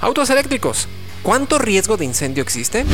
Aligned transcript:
Autos 0.00 0.30
eléctricos. 0.30 0.86
¿Cuánto 1.24 1.58
riesgo 1.58 1.96
de 1.96 2.04
incendio 2.04 2.40
existe? 2.44 2.84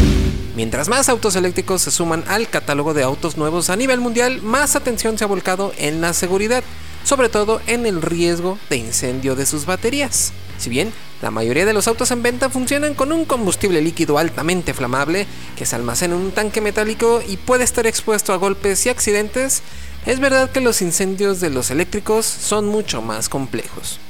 Mientras 0.56 0.88
más 0.88 1.10
autos 1.10 1.36
eléctricos 1.36 1.82
se 1.82 1.90
suman 1.90 2.24
al 2.28 2.48
catálogo 2.48 2.94
de 2.94 3.02
autos 3.02 3.36
nuevos 3.36 3.68
a 3.68 3.77
nivel 3.77 4.00
mundial, 4.00 4.40
más 4.40 4.74
atención 4.74 5.18
se 5.18 5.24
ha 5.24 5.27
volcado 5.27 5.74
en 5.77 6.00
la 6.00 6.14
seguridad, 6.14 6.64
sobre 7.04 7.28
todo 7.28 7.60
en 7.66 7.84
el 7.84 8.00
riesgo 8.00 8.58
de 8.70 8.78
incendio 8.78 9.36
de 9.36 9.44
sus 9.44 9.66
baterías. 9.66 10.32
Si 10.56 10.70
bien 10.70 10.94
la 11.20 11.30
mayoría 11.30 11.66
de 11.66 11.74
los 11.74 11.88
autos 11.88 12.10
en 12.10 12.22
venta 12.22 12.48
funcionan 12.48 12.94
con 12.94 13.12
un 13.12 13.27
combustible 13.27 13.82
líquido 13.82 14.16
altamente 14.16 14.72
flamable 14.72 15.27
que 15.56 15.66
se 15.66 15.77
almacena 15.77 16.14
en 16.14 16.22
un 16.22 16.32
tanque 16.32 16.62
metálico 16.62 17.22
y 17.28 17.36
puede 17.36 17.64
estar 17.64 17.86
expuesto 17.86 18.32
a 18.32 18.36
golpes 18.36 18.86
y 18.86 18.88
accidentes, 18.88 19.62
es 20.06 20.20
verdad 20.20 20.50
que 20.50 20.62
los 20.62 20.80
incendios 20.80 21.41
de 21.41 21.50
los 21.50 21.70
eléctricos 21.70 22.24
son 22.24 22.66
mucho 22.66 23.02
más 23.02 23.28
complejos. 23.28 24.00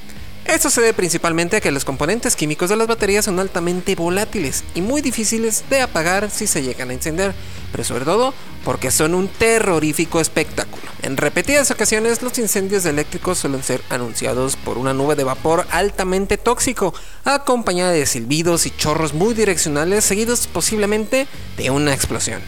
Esto 0.45 0.69
se 0.69 0.83
debe 0.83 0.93
principalmente 0.93 1.57
a 1.57 1.61
que 1.61 1.71
los 1.71 1.87
componentes 1.87 2.37
químicos 2.37 2.69
de 2.69 2.77
las 2.77 2.87
baterías 2.87 3.25
son 3.25 3.41
altamente 3.41 3.95
volátiles 3.95 4.63
y 4.75 4.83
muy 4.83 5.01
difíciles 5.01 5.65
de 5.71 5.81
apagar 5.81 6.31
si 6.31 6.47
se 6.47 6.63
llegan 6.63 6.91
a 6.91 6.93
encender, 6.93 7.35
pero 7.73 7.83
sobre 7.83 8.05
todo 8.05 8.35
porque 8.63 8.91
son 8.91 9.15
un 9.15 9.29
terrorífico 9.29 10.21
espectáculo. 10.21 10.83
En 11.03 11.17
repetidas 11.17 11.71
ocasiones 11.71 12.23
los 12.23 12.39
incendios 12.39 12.85
eléctricos 12.85 13.39
suelen 13.39 13.63
ser 13.63 13.81
anunciados 13.89 14.57
por 14.57 14.77
una 14.77 14.93
nube 14.93 15.17
de 15.17 15.25
vapor 15.25 15.67
altamente 15.71 16.37
tóxico, 16.37 16.95
acompañada 17.25 17.93
de 17.93 18.05
silbidos 18.05 18.67
y 18.67 18.71
chorros 18.71 19.15
muy 19.15 19.33
direccionales 19.33 20.05
seguidos 20.05 20.47
posiblemente 20.47 21.27
de 21.57 21.71
una 21.71 21.95
explosión. 21.95 22.43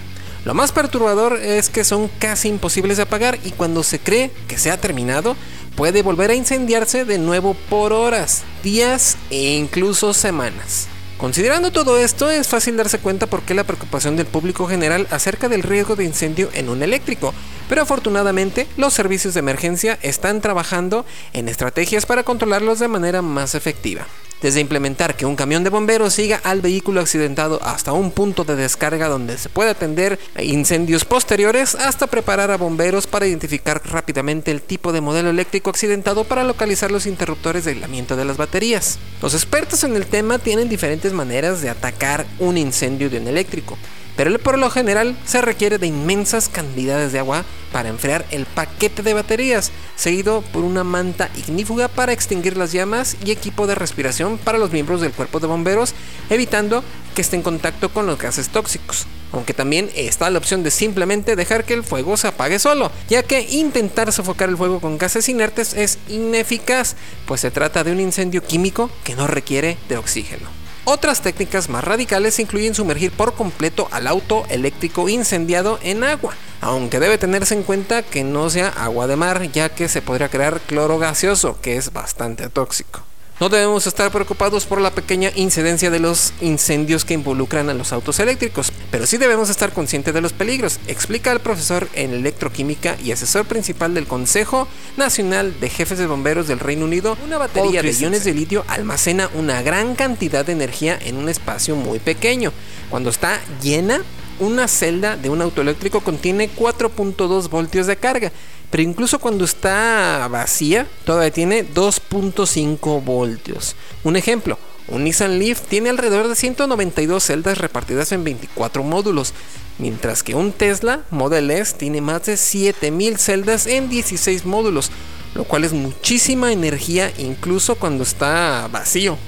Lo 0.47 0.55
más 0.55 0.71
perturbador 0.71 1.41
es 1.43 1.71
que 1.71 1.83
son 1.83 2.07
casi 2.21 2.47
imposibles 2.47 2.99
de 2.99 3.03
apagar 3.03 3.37
y 3.43 3.51
cuando 3.51 3.83
se 3.83 3.99
cree 3.99 4.31
que 4.47 4.59
se 4.59 4.71
ha 4.71 4.81
terminado, 4.81 5.35
puede 5.75 6.03
volver 6.03 6.31
a 6.31 6.37
incendiarse 6.37 7.05
de 7.05 7.19
nuevo 7.19 7.55
por 7.69 7.93
horas, 7.93 8.45
días 8.63 9.17
e 9.31 9.57
incluso 9.57 10.15
semanas. 10.15 10.87
Considerando 11.19 11.73
todo 11.73 11.99
esto, 11.99 12.31
es 12.31 12.47
fácil 12.47 12.77
darse 12.77 13.01
cuenta 13.01 13.27
por 13.27 13.43
qué 13.43 13.55
la 13.55 13.65
preocupación 13.65 14.15
del 14.15 14.27
público 14.27 14.69
general 14.69 15.09
acerca 15.11 15.49
del 15.49 15.65
riesgo 15.65 15.97
de 15.97 16.05
incendio 16.05 16.49
en 16.55 16.69
un 16.69 16.81
eléctrico, 16.81 17.35
pero 17.69 17.83
afortunadamente 17.83 18.69
los 18.77 18.95
servicios 18.95 19.35
de 19.35 19.41
emergencia 19.41 19.99
están 20.01 20.41
trabajando 20.41 21.05
en 21.33 21.49
estrategias 21.49 22.07
para 22.07 22.23
controlarlos 22.23 22.79
de 22.79 22.87
manera 22.87 23.21
más 23.21 23.57
efectiva. 23.57 24.07
Desde 24.43 24.61
implementar 24.61 25.17
que 25.17 25.25
un 25.25 25.35
camión 25.35 25.65
de 25.65 25.71
bomberos 25.71 26.13
siga 26.15 26.41
al 26.45 26.61
vehículo 26.61 27.01
accidentado 27.01 27.59
hasta 27.63 27.93
un 27.93 28.11
punto 28.11 28.45
de 28.45 28.55
descarga 28.55 29.09
donde 29.09 29.39
se 29.39 29.49
puede 29.49 29.71
atender 29.71 30.19
incendios 30.39 31.05
posteriores, 31.05 31.75
hasta 31.75 32.07
preparar 32.07 32.51
a 32.51 32.57
bomberos 32.57 33.07
para 33.07 33.27
identificar 33.27 33.81
rápidamente 33.85 34.51
el 34.51 34.61
tipo 34.61 34.93
de 34.93 35.01
modelo 35.01 35.31
eléctrico 35.31 35.71
accidentado 35.71 36.25
para 36.25 36.45
localizar 36.45 36.91
los 36.91 37.07
interruptores 37.07 37.65
de 37.65 37.73
aislamiento 37.73 38.17
de 38.17 38.25
las 38.25 38.37
baterías. 38.37 38.99
Los 39.23 39.35
expertos 39.35 39.85
en 39.85 39.97
el 39.97 40.07
tema 40.07 40.39
tienen 40.39 40.69
diferentes 40.69 41.13
maneras 41.13 41.63
de 41.63 41.71
atacar 41.71 42.27
un 42.39 42.59
incendio 42.59 43.09
de 43.09 43.19
un 43.19 43.29
eléctrico 43.29 43.79
pero 44.17 44.37
por 44.39 44.59
lo 44.59 44.71
general 44.71 45.17
se 45.25 45.41
requiere 45.41 45.79
de 45.79 45.87
inmensas 45.87 46.49
cantidades 46.49 47.13
de 47.13 47.19
agua 47.19 47.45
para 47.73 47.89
enfriar 47.89 48.25
el 48.31 48.47
paquete 48.47 49.03
de 49.03 49.15
baterías, 49.15 49.71
seguido 49.97 50.43
por 50.53 50.65
una 50.65 50.85
manta 50.85 51.31
ignífuga 51.37 51.89
para 51.89 52.13
extinguir 52.13 52.57
las 52.57 52.73
llamas 52.73 53.17
y 53.25 53.31
equipo 53.31 53.67
de 53.67 53.75
respiración 53.75 54.39
para 54.39 54.59
los 54.59 54.73
miembros 54.73 55.01
del 55.01 55.13
cuerpo 55.13 55.41
de 55.41 55.47
bomberos, 55.47 55.95
evitando 56.31 56.83
que 57.15 57.23
esté 57.23 57.37
en 57.37 57.43
contacto 57.43 57.91
con 57.91 58.07
los 58.07 58.19
gases 58.19 58.49
tóxicos. 58.49 59.07
Aunque 59.33 59.55
también 59.55 59.91
está 59.95 60.31
la 60.31 60.39
opción 60.39 60.63
de 60.63 60.71
simplemente 60.71 61.37
dejar 61.37 61.65
que 61.65 61.75
el 61.75 61.85
fuego 61.85 62.17
se 62.17 62.29
apague 62.29 62.59
solo, 62.59 62.91
ya 63.09 63.23
que 63.23 63.41
intentar 63.41 64.13
sofocar 64.13 64.49
el 64.49 64.57
fuego 64.57 64.81
con 64.81 64.99
gases 64.99 65.29
inertes 65.29 65.75
es 65.75 65.99
ineficaz, 66.09 66.97
pues 67.27 67.41
se 67.41 67.51
trata 67.51 67.85
de 67.85 67.93
un 67.93 68.01
incendio 68.01 68.43
químico 68.43 68.91
que 69.05 69.17
no 69.17 69.27
requiere 69.27 69.77
de 69.89 69.99
oxígeno. 69.99 70.66
Otras 70.89 71.21
técnicas 71.21 71.69
más 71.69 71.83
radicales 71.83 72.39
incluyen 72.39 72.77
sumergir 72.77 73.11
por 73.11 73.35
completo 73.35 73.89
al 73.91 74.07
auto 74.07 74.45
eléctrico 74.49 75.09
incendiado 75.09 75.81
en 75.83 76.05
agua, 76.05 76.35
aunque 76.61 77.01
debe 77.01 77.19
tenerse 77.19 77.55
en 77.55 77.65
cuenta 77.65 78.03
que 78.03 78.23
no 78.23 78.51
sea 78.51 78.69
agua 78.69 79.09
de 79.09 79.17
mar, 79.17 79.51
ya 79.51 79.69
que 79.69 79.89
se 79.89 80.01
podría 80.01 80.29
crear 80.29 80.61
cloro 80.61 80.99
gaseoso, 80.99 81.61
que 81.61 81.77
es 81.77 81.93
bastante 81.93 82.49
tóxico. 82.51 83.06
No 83.39 83.51
debemos 83.51 83.87
estar 83.87 84.11
preocupados 84.11 84.65
por 84.65 84.81
la 84.81 84.93
pequeña 84.93 85.31
incidencia 85.35 85.91
de 85.91 85.99
los 85.99 86.33
incendios 86.41 87.05
que 87.05 87.13
involucran 87.13 87.69
a 87.69 87.75
los 87.75 87.93
autos 87.93 88.19
eléctricos, 88.19 88.73
pero 88.91 89.07
sí 89.07 89.19
debemos 89.19 89.51
estar 89.51 89.75
conscientes 89.75 90.15
de 90.15 90.23
los 90.23 90.33
peligros, 90.33 90.81
explica 90.87 91.33
el 91.33 91.41
profesor 91.41 91.87
en 91.93 92.15
electroquímica 92.15 92.97
y 93.05 93.13
asesor 93.13 93.45
principal 93.45 93.93
del 93.93 94.07
Consejo 94.07 94.67
Nacional 94.97 95.61
de 95.61 95.69
Jefes 95.69 95.99
de 95.99 96.07
Bomberos 96.07 96.49
del 96.49 96.61
Reino 96.61 96.87
Unido. 96.87 97.19
Una 97.27 97.37
batería 97.37 97.83
de 97.83 97.93
iones 97.93 98.25
de 98.25 98.33
litio 98.33 98.65
almacena 98.69 99.29
una 99.35 99.61
gran 99.61 99.97
cantidad 99.97 100.47
de 100.47 100.53
energía 100.53 100.99
en 101.05 101.19
un 101.19 101.29
espacio 101.29 101.77
muy 101.77 101.99
pequeño. 101.99 102.55
Cuando 102.89 103.11
está 103.11 103.39
llena, 103.63 104.01
una 104.41 104.67
celda 104.67 105.19
de 105.19 105.29
un 105.29 105.43
auto 105.43 105.61
eléctrico 105.61 106.01
contiene 106.01 106.49
4.2 106.55 107.51
voltios 107.51 107.87
de 107.87 107.97
carga 107.97 108.33
pero 108.71 108.83
incluso 108.83 109.19
cuando 109.19 109.45
está 109.45 110.27
vacía, 110.31 110.87
todavía 111.05 111.31
tiene 111.31 111.67
2.5 111.69 113.03
voltios. 113.05 113.77
Un 114.03 114.17
ejemplo, 114.17 114.59
un 114.89 115.05
Nissan 115.05 115.39
Leaf 115.39 115.63
tiene 115.63 115.91
alrededor 115.91 116.29
de 116.29 116.37
192 116.37 117.23
celdas 117.23 117.59
repartidas 117.59 118.13
en 118.13 118.25
24 118.25 118.83
módulos, 118.83 119.35
mientras 119.79 120.23
que 120.23 120.35
un 120.35 120.53
Tesla 120.53 121.03
Model 121.11 121.51
S 121.51 121.75
tiene 121.77 122.01
más 122.01 122.27
de 122.27 122.37
7000 122.37 123.19
celdas 123.19 123.67
en 123.67 123.89
16 123.89 124.45
módulos, 124.45 124.91
lo 125.35 125.45
cual 125.45 125.65
es 125.65 125.73
muchísima 125.73 126.53
energía 126.53 127.13
incluso 127.19 127.75
cuando 127.77 128.03
está 128.03 128.69
vacío. 128.71 129.19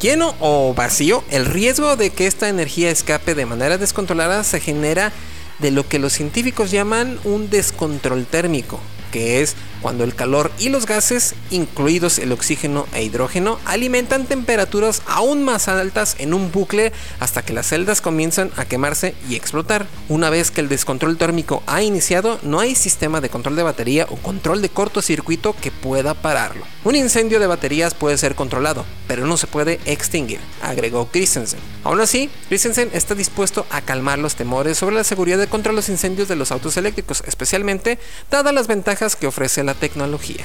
Lleno 0.00 0.34
o 0.40 0.74
vacío, 0.74 1.22
el 1.30 1.46
riesgo 1.46 1.96
de 1.96 2.10
que 2.10 2.26
esta 2.26 2.48
energía 2.48 2.90
escape 2.90 3.36
de 3.36 3.46
manera 3.46 3.78
descontrolada 3.78 4.42
se 4.42 4.58
genera 4.58 5.12
de 5.58 5.70
lo 5.70 5.88
que 5.88 5.98
los 5.98 6.12
científicos 6.12 6.70
llaman 6.70 7.18
un 7.24 7.50
descontrol 7.50 8.26
térmico, 8.26 8.80
que 9.10 9.42
es 9.42 9.56
cuando 9.82 10.04
el 10.04 10.14
calor 10.14 10.50
y 10.58 10.68
los 10.68 10.86
gases, 10.86 11.34
incluidos 11.50 12.18
el 12.18 12.32
oxígeno 12.32 12.86
e 12.94 13.02
hidrógeno, 13.02 13.58
alimentan 13.66 14.26
temperaturas 14.26 15.02
aún 15.06 15.42
más 15.42 15.68
altas 15.68 16.16
en 16.18 16.32
un 16.32 16.50
bucle 16.52 16.92
hasta 17.20 17.42
que 17.42 17.52
las 17.52 17.66
celdas 17.66 18.00
comienzan 18.00 18.50
a 18.56 18.64
quemarse 18.64 19.14
y 19.28 19.34
explotar. 19.34 19.86
Una 20.08 20.30
vez 20.30 20.50
que 20.50 20.60
el 20.60 20.68
descontrol 20.68 21.18
térmico 21.18 21.62
ha 21.66 21.82
iniciado, 21.82 22.38
no 22.42 22.60
hay 22.60 22.74
sistema 22.74 23.20
de 23.20 23.28
control 23.28 23.56
de 23.56 23.64
batería 23.64 24.06
o 24.08 24.16
control 24.16 24.62
de 24.62 24.68
cortocircuito 24.68 25.54
que 25.60 25.70
pueda 25.70 26.14
pararlo. 26.14 26.64
Un 26.84 26.96
incendio 26.96 27.40
de 27.40 27.46
baterías 27.46 27.94
puede 27.94 28.18
ser 28.18 28.34
controlado, 28.34 28.84
pero 29.06 29.26
no 29.26 29.36
se 29.36 29.46
puede 29.46 29.80
extinguir, 29.84 30.40
agregó 30.62 31.08
Christensen. 31.08 31.60
Aún 31.84 32.00
así, 32.00 32.30
Christensen 32.48 32.90
está 32.92 33.14
dispuesto 33.14 33.66
a 33.70 33.80
calmar 33.80 34.18
los 34.18 34.36
temores 34.36 34.78
sobre 34.78 34.96
la 34.96 35.04
seguridad 35.04 35.48
contra 35.48 35.72
los 35.72 35.88
incendios 35.88 36.28
de 36.28 36.36
los 36.36 36.52
autos 36.52 36.76
eléctricos, 36.76 37.22
especialmente 37.26 37.98
dadas 38.30 38.54
las 38.54 38.66
ventajas 38.66 39.16
que 39.16 39.26
ofrece 39.26 39.64
la 39.64 39.71
tecnología. 39.74 40.44